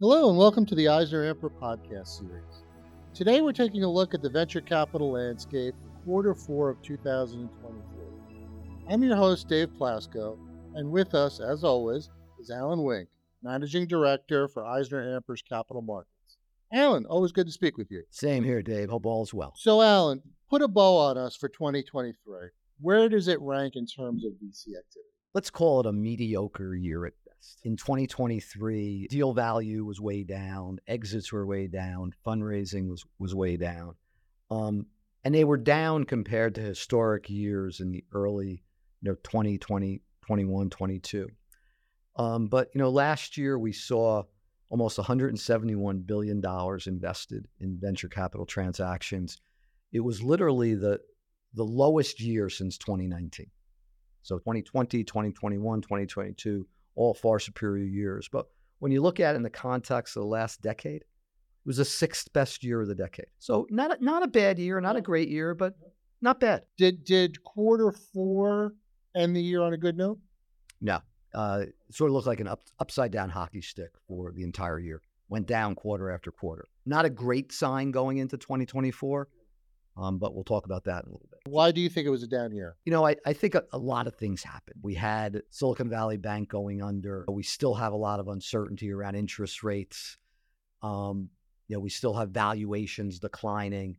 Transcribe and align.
Hello, 0.00 0.30
and 0.30 0.38
welcome 0.38 0.64
to 0.64 0.74
the 0.74 0.86
EisnerAmper 0.86 1.50
podcast 1.60 2.08
series. 2.08 2.64
Today, 3.12 3.42
we're 3.42 3.52
taking 3.52 3.84
a 3.84 3.90
look 3.90 4.14
at 4.14 4.22
the 4.22 4.30
venture 4.30 4.62
capital 4.62 5.12
landscape 5.12 5.74
quarter 6.06 6.34
four 6.34 6.70
of 6.70 6.80
2023. 6.80 8.46
I'm 8.88 9.02
your 9.02 9.14
host, 9.14 9.46
Dave 9.46 9.68
Plasko, 9.78 10.38
and 10.74 10.90
with 10.90 11.14
us, 11.14 11.38
as 11.38 11.64
always, 11.64 12.08
is 12.40 12.50
Alan 12.50 12.82
Wink, 12.82 13.10
Managing 13.42 13.86
Director 13.86 14.48
for 14.48 14.62
EisnerAmper's 14.62 15.42
Capital 15.42 15.82
Markets. 15.82 16.38
Alan, 16.72 17.04
always 17.04 17.32
good 17.32 17.44
to 17.48 17.52
speak 17.52 17.76
with 17.76 17.90
you. 17.90 18.02
Same 18.08 18.42
here, 18.42 18.62
Dave. 18.62 18.88
Hope 18.88 19.04
all's 19.04 19.34
well. 19.34 19.52
So, 19.54 19.82
Alan, 19.82 20.22
put 20.48 20.62
a 20.62 20.68
bow 20.68 20.96
on 20.96 21.18
us 21.18 21.36
for 21.36 21.50
2023. 21.50 22.14
Where 22.80 23.10
does 23.10 23.28
it 23.28 23.38
rank 23.42 23.76
in 23.76 23.84
terms 23.84 24.24
of 24.24 24.32
VC 24.32 24.68
activity? 24.68 25.10
Let's 25.34 25.50
call 25.50 25.80
it 25.80 25.86
a 25.86 25.92
mediocre 25.92 26.74
year 26.74 27.04
at 27.04 27.12
best. 27.26 27.29
In 27.64 27.76
2023, 27.76 29.06
deal 29.08 29.32
value 29.32 29.84
was 29.84 30.00
way 30.00 30.24
down, 30.24 30.78
exits 30.86 31.32
were 31.32 31.46
way 31.46 31.66
down, 31.66 32.12
fundraising 32.26 32.88
was, 32.88 33.04
was 33.18 33.34
way 33.34 33.56
down. 33.56 33.94
Um, 34.50 34.86
and 35.24 35.34
they 35.34 35.44
were 35.44 35.56
down 35.56 36.04
compared 36.04 36.54
to 36.54 36.60
historic 36.60 37.28
years 37.28 37.80
in 37.80 37.92
the 37.92 38.04
early, 38.12 38.62
you 39.02 39.10
know, 39.10 39.14
2020, 39.22 40.02
21, 40.26 40.70
22. 40.70 41.28
Um, 42.16 42.46
but, 42.46 42.70
you 42.74 42.78
know, 42.78 42.90
last 42.90 43.36
year 43.36 43.58
we 43.58 43.72
saw 43.72 44.24
almost 44.68 44.98
$171 44.98 46.06
billion 46.06 46.42
invested 46.86 47.48
in 47.58 47.78
venture 47.80 48.08
capital 48.08 48.46
transactions. 48.46 49.38
It 49.92 50.00
was 50.00 50.22
literally 50.22 50.74
the, 50.74 51.00
the 51.54 51.64
lowest 51.64 52.20
year 52.20 52.48
since 52.48 52.78
2019. 52.78 53.46
So 54.22 54.38
2020, 54.38 55.04
2021, 55.04 55.80
2022, 55.80 56.66
all 57.00 57.14
far 57.14 57.38
superior 57.38 57.86
years. 57.86 58.28
But 58.30 58.46
when 58.78 58.92
you 58.92 59.00
look 59.00 59.20
at 59.20 59.34
it 59.34 59.36
in 59.36 59.42
the 59.42 59.48
context 59.48 60.16
of 60.16 60.22
the 60.22 60.28
last 60.28 60.60
decade, 60.60 61.00
it 61.00 61.66
was 61.66 61.78
the 61.78 61.84
sixth 61.84 62.30
best 62.34 62.62
year 62.62 62.82
of 62.82 62.88
the 62.88 62.94
decade. 62.94 63.26
So 63.38 63.66
not 63.70 63.98
a, 63.98 64.04
not 64.04 64.22
a 64.22 64.28
bad 64.28 64.58
year, 64.58 64.78
not 64.82 64.96
a 64.96 65.00
great 65.00 65.30
year, 65.30 65.54
but 65.54 65.74
not 66.20 66.40
bad. 66.40 66.64
Did 66.76 67.04
did 67.04 67.42
quarter 67.42 67.90
four 67.90 68.74
end 69.16 69.34
the 69.34 69.40
year 69.40 69.62
on 69.62 69.72
a 69.72 69.78
good 69.78 69.96
note? 69.96 70.18
No, 70.82 71.00
uh, 71.34 71.64
it 71.66 71.74
sort 71.90 72.10
of 72.10 72.14
looked 72.14 72.26
like 72.26 72.40
an 72.40 72.48
up, 72.48 72.60
upside 72.78 73.12
down 73.12 73.30
hockey 73.30 73.62
stick 73.62 73.92
for 74.06 74.32
the 74.32 74.42
entire 74.42 74.78
year. 74.78 75.00
Went 75.30 75.46
down 75.46 75.74
quarter 75.76 76.10
after 76.10 76.30
quarter. 76.30 76.66
Not 76.84 77.06
a 77.06 77.10
great 77.10 77.50
sign 77.50 77.92
going 77.92 78.18
into 78.18 78.36
2024. 78.36 79.26
Um, 80.00 80.16
but 80.16 80.34
we'll 80.34 80.44
talk 80.44 80.64
about 80.64 80.84
that 80.84 81.04
in 81.04 81.10
a 81.10 81.12
little 81.12 81.28
bit. 81.30 81.40
Why 81.46 81.72
do 81.72 81.80
you 81.80 81.90
think 81.90 82.06
it 82.06 82.10
was 82.10 82.22
a 82.22 82.26
down 82.26 82.52
year? 82.52 82.76
You 82.86 82.92
know, 82.92 83.06
I, 83.06 83.16
I 83.26 83.34
think 83.34 83.54
a, 83.54 83.64
a, 83.70 83.78
lot 83.78 84.06
of 84.06 84.14
things 84.14 84.42
happened. 84.42 84.80
We 84.82 84.94
had 84.94 85.42
Silicon 85.50 85.90
Valley 85.90 86.16
Bank 86.16 86.48
going 86.48 86.82
under. 86.82 87.26
We 87.28 87.42
still 87.42 87.74
have 87.74 87.92
a 87.92 87.96
lot 87.96 88.18
of 88.18 88.28
uncertainty 88.28 88.90
around 88.90 89.16
interest 89.16 89.62
rates. 89.62 90.16
Um, 90.82 91.28
you 91.68 91.76
know, 91.76 91.80
we 91.80 91.90
still 91.90 92.14
have 92.14 92.30
valuations 92.30 93.18
declining. 93.18 93.98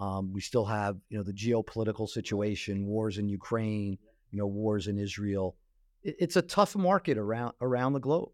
Um, 0.00 0.32
we 0.32 0.40
still 0.40 0.64
have, 0.64 0.96
you 1.10 1.16
know, 1.16 1.22
the 1.22 1.32
geopolitical 1.32 2.08
situation, 2.08 2.84
wars 2.84 3.18
in 3.18 3.28
Ukraine, 3.28 3.98
you 4.32 4.38
know, 4.38 4.46
wars 4.46 4.88
in 4.88 4.98
Israel. 4.98 5.56
It, 6.02 6.16
it's 6.18 6.36
a 6.36 6.42
tough 6.42 6.74
market 6.74 7.18
around 7.18 7.54
around 7.60 7.92
the 7.92 8.00
globe. 8.00 8.32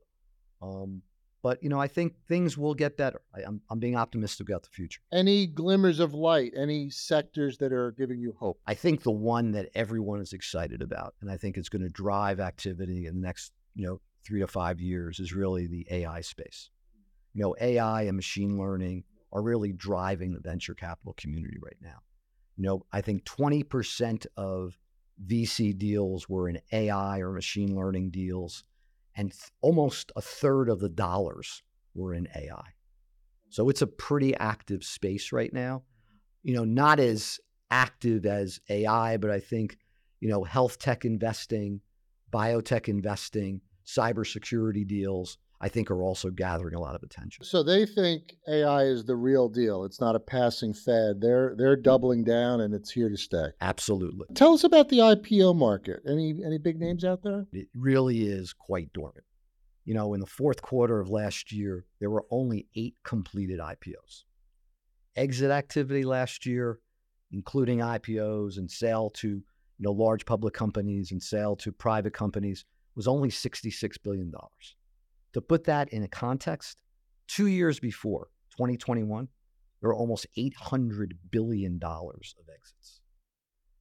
Um, 0.63 1.03
but 1.43 1.63
you 1.63 1.69
know, 1.69 1.81
I 1.81 1.89
think 1.89 2.15
things 2.29 2.57
will 2.57 2.75
get 2.75 2.97
better. 2.97 3.21
I, 3.35 3.41
am 3.41 3.47
I'm, 3.47 3.61
I'm 3.71 3.79
being 3.81 3.97
optimistic 3.97 4.49
about 4.49 4.63
the 4.63 4.71
future. 4.71 5.01
Any 5.13 5.47
glimmers 5.47 5.99
of 5.99 6.15
light? 6.15 6.53
Any 6.57 6.89
sectors 6.89 7.59
that 7.59 7.73
are 7.73 7.93
giving 7.93 8.21
you 8.21 8.35
hope? 8.39 8.61
I 8.67 8.75
think 8.75 9.03
the 9.03 9.11
one 9.11 9.51
that 9.53 9.69
everyone 9.75 10.21
is 10.21 10.33
excited 10.33 10.83
about, 10.83 11.15
and 11.21 11.31
I 11.31 11.37
think 11.37 11.57
it's 11.57 11.69
going 11.69 11.83
to 11.83 11.89
drive 11.89 12.41
activity 12.41 13.07
in 13.07 13.17
the 13.17 13.27
next 13.27 13.53
you 13.75 13.87
know 13.87 14.01
three 14.25 14.41
to 14.41 14.47
five 14.47 14.81
years, 14.81 15.19
is 15.19 15.35
really 15.35 15.67
the 15.67 15.87
AI 15.91 16.21
space. 16.21 16.71
You 17.35 17.43
know, 17.43 17.57
AI 17.61 18.03
and 18.03 18.17
machine 18.17 18.59
learning 18.59 19.05
are 19.33 19.43
really 19.43 19.73
driving 19.73 20.33
the 20.33 20.41
venture 20.41 20.75
capital 20.75 21.15
community 21.15 21.57
right 21.63 21.79
now. 21.81 22.03
You 22.57 22.65
know, 22.65 22.87
I 22.93 23.01
think 23.01 23.25
20% 23.25 24.27
of 24.37 24.79
VC 25.27 25.77
deals 25.77 26.29
were 26.29 26.49
in 26.49 26.61
AI 26.71 27.21
or 27.21 27.33
machine 27.33 27.75
learning 27.75 28.11
deals 28.11 28.65
and 29.17 29.31
th- 29.31 29.51
almost 29.61 30.13
a 30.17 30.23
third 30.23 30.69
of 30.69 30.81
the 30.81 30.89
dollars 30.89 31.63
were 31.95 32.15
in 32.15 32.29
AI. 32.35 32.75
So 33.51 33.69
it's 33.69 33.83
a 33.83 33.87
pretty 33.87 34.35
active 34.37 34.83
space 34.83 35.33
right 35.33 35.53
now. 35.53 35.83
You 36.43 36.55
know, 36.55 36.65
not 36.65 36.99
as 36.99 37.39
active 37.71 38.27
as 38.27 38.61
AI, 38.69 39.17
but 39.19 39.31
I 39.31 39.41
think, 39.41 39.79
you 40.21 40.29
know, 40.29 40.45
health 40.45 40.79
tech 40.79 41.05
investing, 41.05 41.81
biotech 42.33 42.89
investing, 42.89 43.61
cybersecurity 43.87 44.87
deals, 44.87 45.39
I 45.63 45.69
think 45.69 45.93
are 45.93 46.03
also 46.03 46.29
gathering 46.29 46.75
a 46.75 46.81
lot 46.81 46.97
of 46.97 47.05
attention. 47.05 47.45
So 47.45 47.63
they 47.63 47.87
think 47.87 48.35
AI 48.49 48.83
is 48.83 49.05
the 49.05 49.15
real 49.15 49.49
deal. 49.49 49.85
It's 49.85 50.01
not 50.01 50.17
a 50.17 50.21
passing 50.21 50.75
fad. 50.75 51.21
They're 51.21 51.55
they're 51.57 51.77
mm. 51.77 51.85
doubling 51.85 52.25
down 52.25 52.61
and 52.61 52.75
it's 52.75 52.91
here 52.91 53.09
to 53.09 53.17
stay. 53.17 53.47
Absolutely. 53.61 54.27
Tell 54.35 54.55
us 54.55 54.65
about 54.65 54.89
the 54.89 54.99
IPO 54.99 55.57
market. 55.57 56.01
Any 56.07 56.35
any 56.45 56.59
big 56.59 56.81
names 56.81 57.05
out 57.05 57.23
there? 57.23 57.47
It 57.53 57.69
really 57.75 58.23
is 58.23 58.53
quite 58.53 58.93
dormant. 58.93 59.25
You 59.85 59.95
know, 59.95 60.15
in 60.15 60.21
the 60.21 60.27
fourth 60.27 60.63
quarter 60.63 60.99
of 60.99 61.09
last 61.09 61.53
year, 61.53 61.85
there 62.01 62.11
were 62.11 62.25
only 62.31 62.67
eight 62.75 62.97
completed 63.05 63.61
IPOs. 63.61 64.25
Exit 65.15 65.53
activity 65.53 66.05
last 66.05 66.45
year, 66.45 66.81
including 67.31 67.79
IPOs 67.79 68.59
and 68.59 68.69
sale 68.69 69.11
to 69.11 69.29
you 69.29 69.45
know 69.79 69.93
large 69.93 70.27
public 70.27 70.55
companies 70.55 71.13
and 71.13 71.23
sale 71.23 71.55
to 71.57 71.71
private 71.71 72.13
companies, 72.13 72.65
was 72.97 73.07
only 73.07 73.29
$66 73.29 73.97
billion. 74.03 74.33
To 75.35 75.41
put 75.41 75.65
that 75.65 75.89
in 75.91 76.03
a 76.03 76.09
context, 76.09 76.81
two 77.27 77.47
years 77.47 77.81
before, 77.81 78.29
2021, 78.53 79.29
there 79.81 79.89
were 79.89 79.95
almost 79.95 80.27
$800 80.37 81.13
billion 81.31 81.81
of 81.83 82.49
exits. 82.55 83.01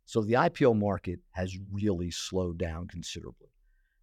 So 0.06 0.22
the 0.22 0.34
IPO 0.34 0.78
market 0.78 1.20
has 1.32 1.58
really 1.72 2.12
slowed 2.12 2.58
down 2.58 2.88
considerably. 2.88 3.50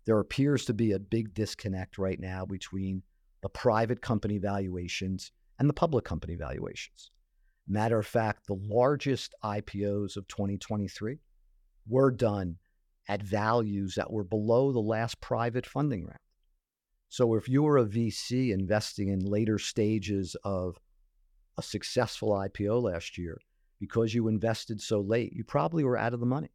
There 0.07 0.21
appears 0.21 0.65
to 0.67 0.75
be 0.75 0.93
a 0.93 0.99
big 0.99 1.35
disconnect 1.35 1.99
right 1.99 2.19
now 2.19 2.47
between 2.47 3.03
the 3.43 3.49
private 3.49 4.01
company 4.01 4.39
valuations 4.39 5.33
and 5.59 5.69
the 5.69 5.75
public 5.75 6.05
company 6.05 6.35
valuations. 6.35 7.11
Matter 7.67 7.99
of 7.99 8.07
fact, 8.07 8.47
the 8.47 8.59
largest 8.59 9.35
IPOs 9.45 10.17
of 10.17 10.27
2023 10.29 11.19
were 11.87 12.11
done 12.11 12.57
at 13.09 13.23
values 13.23 13.95
that 13.97 14.11
were 14.11 14.25
below 14.25 14.73
the 14.73 14.79
last 14.79 15.21
private 15.21 15.67
funding 15.67 16.05
round. 16.05 16.19
So 17.09 17.35
if 17.35 17.49
you 17.49 17.63
were 17.63 17.79
a 17.79 17.87
VC 17.87 18.53
investing 18.53 19.09
in 19.09 19.21
later 19.21 19.59
stages 19.59 20.37
of 20.45 20.79
a 21.57 21.63
successful 21.63 22.31
IPO 22.31 22.83
last 22.83 23.17
year, 23.17 23.41
because 23.81 24.15
you 24.15 24.29
invested 24.29 24.81
so 24.81 25.01
late, 25.01 25.33
you 25.33 25.45
probably 25.45 25.85
were 25.85 25.97
out 25.97 26.15
of 26.15 26.21
the 26.21 26.27
money 26.27 26.51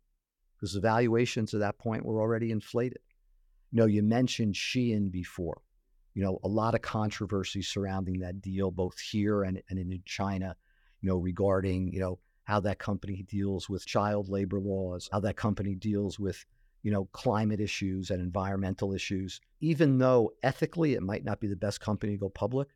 because 0.55 0.73
the 0.73 0.79
valuations 0.79 1.53
at 1.53 1.59
that 1.61 1.77
point 1.77 2.05
were 2.05 2.21
already 2.21 2.51
inflated. 2.51 2.99
You 3.71 3.79
know, 3.79 3.85
you 3.85 4.03
mentioned 4.03 4.53
Shein 4.53 5.11
before. 5.11 5.61
You 6.13 6.23
know, 6.23 6.39
a 6.43 6.47
lot 6.47 6.75
of 6.75 6.83
controversy 6.83 7.63
surrounding 7.63 8.19
that 8.19 8.39
deal, 8.39 8.69
both 8.69 8.99
here 8.99 9.43
and, 9.43 9.61
and 9.69 9.79
in 9.79 10.03
China, 10.05 10.55
you 11.01 11.09
know, 11.09 11.17
regarding, 11.17 11.91
you 11.91 11.99
know, 11.99 12.19
how 12.43 12.59
that 12.59 12.77
company 12.77 13.25
deals 13.27 13.67
with 13.67 13.85
child 13.85 14.29
labor 14.29 14.59
laws, 14.59 15.09
how 15.11 15.19
that 15.21 15.37
company 15.37 15.73
deals 15.73 16.19
with 16.19 16.45
you 16.83 16.91
know, 16.91 17.05
climate 17.05 17.59
issues 17.59 18.11
and 18.11 18.21
environmental 18.21 18.93
issues. 18.93 19.39
Even 19.61 19.97
though 19.97 20.33
ethically 20.43 20.93
it 20.93 21.01
might 21.01 21.23
not 21.23 21.39
be 21.39 21.47
the 21.47 21.55
best 21.55 21.79
company 21.79 22.13
to 22.13 22.19
go 22.19 22.29
public, 22.29 22.67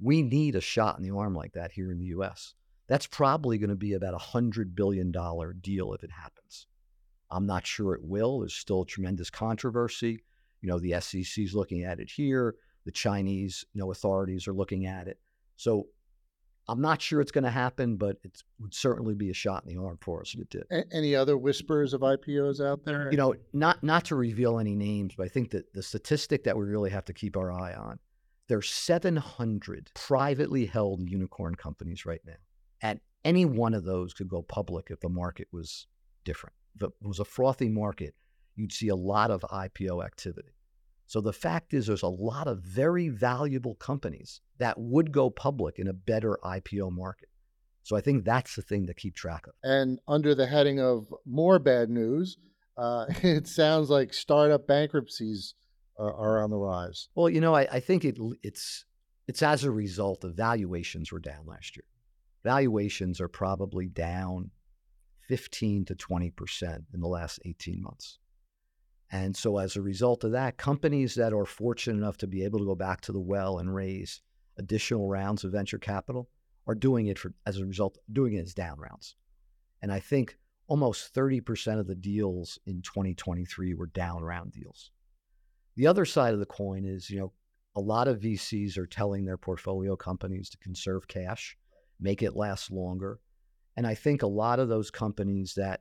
we 0.00 0.22
need 0.22 0.56
a 0.56 0.60
shot 0.60 0.98
in 0.98 1.04
the 1.04 1.14
arm 1.14 1.34
like 1.34 1.52
that 1.52 1.70
here 1.70 1.92
in 1.92 1.98
the 1.98 2.06
US. 2.06 2.54
That's 2.88 3.06
probably 3.06 3.58
going 3.58 3.70
to 3.70 3.76
be 3.76 3.92
about 3.92 4.14
a 4.14 4.18
$100 4.18 4.74
billion 4.74 5.12
deal 5.60 5.92
if 5.92 6.02
it 6.02 6.10
happens. 6.10 6.66
I'm 7.30 7.46
not 7.46 7.66
sure 7.66 7.94
it 7.94 8.02
will. 8.02 8.40
There's 8.40 8.54
still 8.54 8.84
tremendous 8.84 9.30
controversy. 9.30 10.24
You 10.62 10.68
know, 10.68 10.80
the 10.80 11.00
SEC 11.00 11.44
is 11.44 11.54
looking 11.54 11.84
at 11.84 12.00
it 12.00 12.10
here. 12.10 12.56
The 12.86 12.90
Chinese, 12.90 13.64
you 13.74 13.80
know, 13.80 13.92
authorities 13.92 14.48
are 14.48 14.54
looking 14.54 14.86
at 14.86 15.06
it. 15.06 15.20
So 15.56 15.86
I'm 16.68 16.80
not 16.80 17.02
sure 17.02 17.20
it's 17.20 17.32
going 17.32 17.44
to 17.44 17.50
happen, 17.50 17.96
but 17.96 18.16
it 18.22 18.42
would 18.60 18.74
certainly 18.74 19.14
be 19.14 19.30
a 19.30 19.34
shot 19.34 19.64
in 19.66 19.74
the 19.74 19.82
arm 19.82 19.98
for 20.00 20.20
us 20.20 20.34
if 20.34 20.40
it 20.40 20.50
did. 20.50 20.64
A- 20.70 20.84
any 20.94 21.14
other 21.14 21.36
whispers 21.36 21.92
of 21.94 22.02
IPOs 22.02 22.64
out 22.64 22.84
there? 22.84 23.10
You 23.10 23.16
know, 23.16 23.34
not 23.52 23.82
not 23.82 24.04
to 24.06 24.16
reveal 24.16 24.58
any 24.58 24.76
names, 24.76 25.14
but 25.16 25.24
I 25.24 25.28
think 25.28 25.50
that 25.50 25.72
the 25.72 25.82
statistic 25.82 26.44
that 26.44 26.56
we 26.56 26.64
really 26.64 26.90
have 26.90 27.04
to 27.06 27.12
keep 27.12 27.36
our 27.36 27.50
eye 27.52 27.74
on, 27.74 27.98
there's 28.48 28.70
700 28.70 29.90
privately 29.94 30.66
held 30.66 31.08
unicorn 31.08 31.54
companies 31.54 32.06
right 32.06 32.20
now, 32.24 32.34
and 32.82 33.00
any 33.24 33.44
one 33.44 33.74
of 33.74 33.84
those 33.84 34.14
could 34.14 34.28
go 34.28 34.42
public 34.42 34.88
if 34.90 35.00
the 35.00 35.08
market 35.08 35.48
was 35.52 35.86
different. 36.24 36.54
If 36.76 36.82
it 36.82 36.90
was 37.02 37.18
a 37.18 37.24
frothy 37.24 37.68
market, 37.68 38.14
you'd 38.54 38.72
see 38.72 38.88
a 38.88 38.96
lot 38.96 39.30
of 39.30 39.42
IPO 39.42 40.04
activity. 40.04 40.52
So 41.10 41.20
the 41.20 41.32
fact 41.32 41.74
is, 41.74 41.88
there's 41.88 42.04
a 42.04 42.06
lot 42.06 42.46
of 42.46 42.60
very 42.60 43.08
valuable 43.08 43.74
companies 43.74 44.40
that 44.58 44.78
would 44.78 45.10
go 45.10 45.28
public 45.28 45.80
in 45.80 45.88
a 45.88 45.92
better 45.92 46.38
IPO 46.44 46.92
market. 46.92 47.28
So 47.82 47.96
I 47.96 48.00
think 48.00 48.24
that's 48.24 48.54
the 48.54 48.62
thing 48.62 48.86
to 48.86 48.94
keep 48.94 49.16
track 49.16 49.48
of. 49.48 49.54
And 49.64 49.98
under 50.06 50.36
the 50.36 50.46
heading 50.46 50.78
of 50.78 51.12
more 51.26 51.58
bad 51.58 51.90
news, 51.90 52.38
uh, 52.78 53.06
it 53.24 53.48
sounds 53.48 53.90
like 53.90 54.14
startup 54.14 54.68
bankruptcies 54.68 55.54
are, 55.98 56.14
are, 56.14 56.44
on 56.44 56.50
the 56.50 56.58
rise. 56.58 57.08
Well, 57.16 57.28
you 57.28 57.40
know, 57.40 57.56
I, 57.56 57.62
I 57.62 57.80
think 57.80 58.04
it, 58.04 58.16
it's 58.44 58.84
it's 59.26 59.42
as 59.42 59.64
a 59.64 59.70
result 59.72 60.22
of 60.22 60.36
valuations 60.36 61.10
were 61.10 61.18
down 61.18 61.44
last 61.44 61.76
year. 61.76 61.86
Valuations 62.44 63.20
are 63.20 63.26
probably 63.26 63.88
down 63.88 64.52
15 65.26 65.86
to 65.86 65.96
20% 65.96 66.84
in 66.94 67.00
the 67.00 67.08
last 67.08 67.40
18 67.44 67.82
months. 67.82 68.20
And 69.12 69.36
so, 69.36 69.58
as 69.58 69.74
a 69.74 69.82
result 69.82 70.22
of 70.22 70.32
that, 70.32 70.56
companies 70.56 71.16
that 71.16 71.32
are 71.32 71.46
fortunate 71.46 71.98
enough 71.98 72.16
to 72.18 72.28
be 72.28 72.44
able 72.44 72.60
to 72.60 72.64
go 72.64 72.76
back 72.76 73.00
to 73.02 73.12
the 73.12 73.20
well 73.20 73.58
and 73.58 73.74
raise 73.74 74.22
additional 74.56 75.08
rounds 75.08 75.42
of 75.42 75.52
venture 75.52 75.78
capital 75.78 76.28
are 76.66 76.74
doing 76.74 77.08
it 77.08 77.18
for, 77.18 77.32
as 77.46 77.58
a 77.58 77.66
result, 77.66 77.98
doing 78.12 78.34
it 78.34 78.42
as 78.42 78.54
down 78.54 78.78
rounds. 78.78 79.16
And 79.82 79.92
I 79.92 79.98
think 79.98 80.38
almost 80.68 81.12
30% 81.12 81.80
of 81.80 81.88
the 81.88 81.96
deals 81.96 82.58
in 82.66 82.82
2023 82.82 83.74
were 83.74 83.86
down 83.86 84.22
round 84.22 84.52
deals. 84.52 84.92
The 85.74 85.88
other 85.88 86.04
side 86.04 86.32
of 86.34 86.38
the 86.38 86.46
coin 86.46 86.84
is, 86.84 87.10
you 87.10 87.18
know, 87.18 87.32
a 87.74 87.80
lot 87.80 88.06
of 88.06 88.20
VCs 88.20 88.78
are 88.78 88.86
telling 88.86 89.24
their 89.24 89.38
portfolio 89.38 89.96
companies 89.96 90.50
to 90.50 90.58
conserve 90.58 91.08
cash, 91.08 91.56
make 91.98 92.22
it 92.22 92.36
last 92.36 92.70
longer. 92.70 93.18
And 93.76 93.86
I 93.86 93.94
think 93.94 94.22
a 94.22 94.28
lot 94.28 94.60
of 94.60 94.68
those 94.68 94.90
companies 94.90 95.54
that 95.56 95.80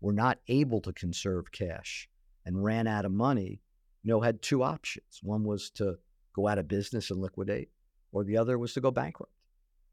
were 0.00 0.12
not 0.12 0.38
able 0.46 0.80
to 0.82 0.92
conserve 0.92 1.50
cash 1.50 2.08
and 2.48 2.64
ran 2.64 2.86
out 2.86 3.04
of 3.04 3.12
money, 3.12 3.60
you 4.02 4.10
know, 4.10 4.22
had 4.22 4.40
two 4.40 4.62
options. 4.62 5.20
One 5.22 5.44
was 5.44 5.68
to 5.72 5.96
go 6.34 6.48
out 6.48 6.58
of 6.58 6.66
business 6.66 7.10
and 7.10 7.20
liquidate, 7.20 7.68
or 8.10 8.24
the 8.24 8.38
other 8.38 8.58
was 8.58 8.72
to 8.72 8.80
go 8.80 8.90
bankrupt. 8.90 9.32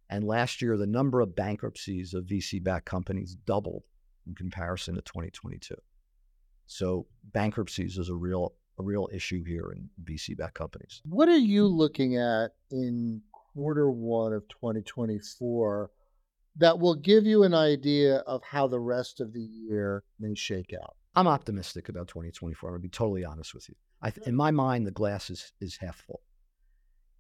And 0.10 0.24
last 0.24 0.62
year, 0.62 0.78
the 0.78 0.88
number 0.88 1.20
of 1.20 1.36
bankruptcies 1.36 2.14
of 2.14 2.24
VC 2.24 2.64
backed 2.64 2.86
companies 2.86 3.36
doubled 3.46 3.84
in 4.26 4.36
comparison 4.36 4.96
to 4.96 5.02
2022. 5.02 5.76
So 6.66 7.08
bankruptcies 7.26 7.98
is 7.98 8.10
a 8.10 8.16
real 8.16 8.54
a 8.80 8.84
real 8.84 9.10
issue 9.14 9.44
here 9.44 9.74
in 9.74 9.90
VC 10.04 10.38
backed 10.38 10.56
companies. 10.56 11.02
What 11.06 11.28
are 11.28 11.38
you 11.38 11.68
looking 11.68 12.18
at 12.18 12.52
in 12.72 13.22
quarter 13.54 13.92
one 13.92 14.32
of 14.32 14.48
2024 14.48 15.92
that 16.58 16.80
will 16.80 16.96
give 16.96 17.26
you 17.26 17.44
an 17.44 17.54
idea 17.54 18.18
of 18.20 18.44
how 18.44 18.68
the 18.68 18.80
rest 18.80 19.20
of 19.20 19.34
the 19.34 19.42
year 19.42 20.04
may 20.20 20.36
shake 20.36 20.74
out? 20.74 20.96
I'm 21.16 21.28
optimistic 21.28 21.90
about 21.90 22.08
2024. 22.08 22.70
I'm 22.70 22.74
going 22.74 22.82
to 22.82 22.88
be 22.88 22.90
totally 22.90 23.24
honest 23.24 23.54
with 23.54 23.70
you. 23.70 23.76
I, 24.02 24.12
in 24.26 24.36
my 24.36 24.52
mind, 24.52 24.86
the 24.86 24.92
glass 24.92 25.30
is, 25.30 25.54
is 25.62 25.78
half 25.78 25.98
full. 25.98 26.22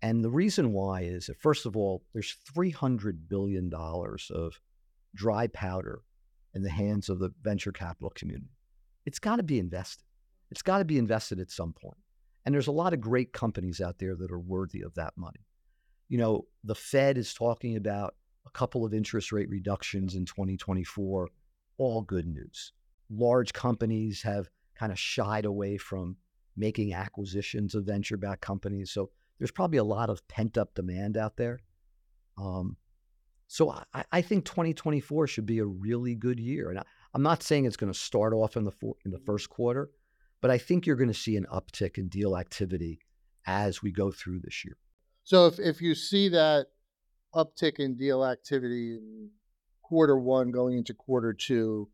And 0.01 0.23
the 0.23 0.29
reason 0.29 0.73
why 0.73 1.01
is 1.01 1.27
that, 1.27 1.39
first 1.39 1.65
of 1.65 1.77
all, 1.77 2.03
there's 2.13 2.35
$300 2.53 3.17
billion 3.29 3.71
of 3.73 4.59
dry 5.15 5.47
powder 5.47 6.01
in 6.53 6.61
the 6.61 6.69
hands 6.69 7.09
of 7.09 7.19
the 7.19 7.31
venture 7.41 7.71
capital 7.71 8.11
community. 8.15 8.51
It's 9.05 9.19
got 9.19 9.37
to 9.37 9.43
be 9.43 9.59
invested. 9.59 10.03
It's 10.51 10.61
got 10.61 10.79
to 10.79 10.85
be 10.85 10.97
invested 10.97 11.39
at 11.39 11.51
some 11.51 11.73
point. 11.73 11.97
And 12.45 12.53
there's 12.53 12.67
a 12.67 12.71
lot 12.71 12.93
of 12.93 13.01
great 13.01 13.33
companies 13.33 13.81
out 13.81 13.97
there 13.97 14.15
that 14.15 14.31
are 14.31 14.39
worthy 14.39 14.81
of 14.81 14.93
that 14.95 15.13
money. 15.15 15.45
You 16.09 16.17
know, 16.17 16.45
the 16.63 16.75
Fed 16.75 17.17
is 17.17 17.33
talking 17.33 17.77
about 17.77 18.15
a 18.45 18.51
couple 18.51 18.85
of 18.85 18.93
interest 18.93 19.31
rate 19.31 19.49
reductions 19.49 20.15
in 20.15 20.25
2024, 20.25 21.29
all 21.77 22.01
good 22.03 22.27
news. 22.27 22.73
Large 23.09 23.53
companies 23.53 24.21
have 24.23 24.49
kind 24.77 24.91
of 24.91 24.99
shied 24.99 25.45
away 25.45 25.77
from 25.77 26.17
making 26.57 26.93
acquisitions 26.93 27.75
of 27.75 27.85
venture 27.85 28.17
backed 28.17 28.41
companies. 28.41 28.91
So 28.91 29.09
there's 29.39 29.51
probably 29.51 29.77
a 29.77 29.83
lot 29.83 30.09
of 30.09 30.27
pent 30.27 30.57
up 30.57 30.73
demand 30.73 31.17
out 31.17 31.37
there. 31.37 31.59
Um, 32.37 32.77
so 33.47 33.71
I, 33.93 34.03
I, 34.11 34.21
think 34.21 34.45
2024 34.45 35.27
should 35.27 35.45
be 35.45 35.59
a 35.59 35.65
really 35.65 36.15
good 36.15 36.39
year. 36.39 36.69
And 36.69 36.79
I, 36.79 36.83
am 37.13 37.21
not 37.21 37.43
saying 37.43 37.65
it's 37.65 37.77
going 37.77 37.91
to 37.91 37.97
start 37.97 38.33
off 38.33 38.57
in 38.57 38.63
the 38.63 38.71
for, 38.71 38.95
in 39.05 39.11
the 39.11 39.19
first 39.19 39.49
quarter, 39.49 39.89
but 40.41 40.51
I 40.51 40.57
think 40.57 40.85
you're 40.85 40.95
going 40.95 41.09
to 41.09 41.13
see 41.13 41.37
an 41.37 41.45
uptick 41.53 41.97
in 41.97 42.07
deal 42.07 42.35
activity 42.35 42.99
as 43.45 43.81
we 43.81 43.91
go 43.91 44.11
through 44.11 44.39
this 44.39 44.65
year. 44.65 44.77
So 45.23 45.47
if, 45.47 45.59
if 45.59 45.81
you 45.81 45.95
see 45.95 46.29
that 46.29 46.67
uptick 47.33 47.79
in 47.79 47.95
deal 47.95 48.25
activity 48.25 48.95
in 48.95 49.29
quarter 49.81 50.17
one 50.17 50.51
going 50.51 50.77
into 50.77 50.93
quarter 50.93 51.33
two, 51.33 51.89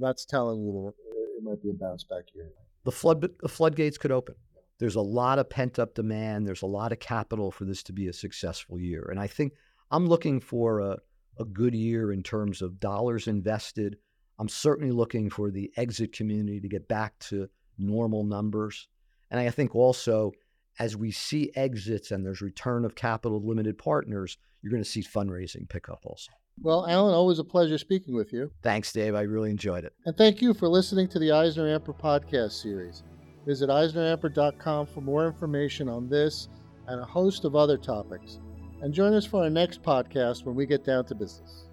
that's 0.00 0.24
telling 0.24 0.62
you 0.62 0.94
it 1.36 1.42
might 1.42 1.62
be 1.62 1.70
a 1.70 1.74
bounce 1.74 2.04
back 2.04 2.24
year. 2.34 2.50
The 2.84 2.92
flood 2.92 3.20
the 3.40 3.48
floodgates 3.48 3.98
could 3.98 4.12
open. 4.12 4.34
There's 4.78 4.96
a 4.96 5.00
lot 5.00 5.38
of 5.38 5.48
pent 5.48 5.78
up 5.78 5.94
demand. 5.94 6.46
There's 6.46 6.62
a 6.62 6.66
lot 6.66 6.92
of 6.92 6.98
capital 6.98 7.50
for 7.50 7.64
this 7.64 7.82
to 7.84 7.92
be 7.92 8.08
a 8.08 8.12
successful 8.12 8.78
year, 8.78 9.08
and 9.10 9.20
I 9.20 9.26
think 9.26 9.52
I'm 9.90 10.06
looking 10.06 10.40
for 10.40 10.80
a, 10.80 10.98
a 11.38 11.44
good 11.44 11.74
year 11.74 12.12
in 12.12 12.22
terms 12.22 12.62
of 12.62 12.80
dollars 12.80 13.28
invested. 13.28 13.96
I'm 14.38 14.48
certainly 14.48 14.90
looking 14.90 15.30
for 15.30 15.50
the 15.50 15.70
exit 15.76 16.12
community 16.12 16.60
to 16.60 16.68
get 16.68 16.88
back 16.88 17.18
to 17.20 17.48
normal 17.78 18.24
numbers. 18.24 18.88
And 19.30 19.40
I 19.40 19.50
think 19.50 19.74
also, 19.74 20.32
as 20.78 20.96
we 20.96 21.10
see 21.10 21.52
exits 21.54 22.10
and 22.10 22.24
there's 22.24 22.40
return 22.40 22.84
of 22.84 22.94
capital 22.94 23.44
limited 23.44 23.78
partners, 23.78 24.38
you're 24.60 24.72
going 24.72 24.82
to 24.82 24.88
see 24.88 25.02
fundraising 25.02 25.68
pick 25.68 25.88
up 25.88 26.00
also. 26.04 26.32
Well, 26.62 26.86
Alan, 26.86 27.14
always 27.14 27.38
a 27.38 27.44
pleasure 27.44 27.78
speaking 27.78 28.14
with 28.14 28.32
you. 28.32 28.50
Thanks, 28.62 28.92
Dave. 28.92 29.14
I 29.14 29.22
really 29.22 29.50
enjoyed 29.50 29.84
it. 29.84 29.92
And 30.06 30.16
thank 30.16 30.40
you 30.40 30.54
for 30.54 30.68
listening 30.68 31.08
to 31.08 31.18
the 31.18 31.28
EisnerAmper 31.28 31.98
podcast 31.98 32.52
series. 32.52 33.02
Visit 33.46 33.68
EisnerAmper.com 33.68 34.86
for 34.86 35.00
more 35.00 35.26
information 35.26 35.88
on 35.88 36.08
this 36.08 36.48
and 36.86 37.00
a 37.00 37.04
host 37.04 37.44
of 37.44 37.56
other 37.56 37.76
topics. 37.76 38.38
And 38.80 38.94
join 38.94 39.14
us 39.14 39.26
for 39.26 39.42
our 39.42 39.50
next 39.50 39.82
podcast 39.82 40.44
when 40.44 40.54
we 40.54 40.66
get 40.66 40.84
down 40.84 41.04
to 41.06 41.14
business. 41.14 41.63